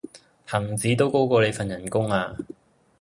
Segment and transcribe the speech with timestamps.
[0.47, 2.35] 恒指都高過你份人工呀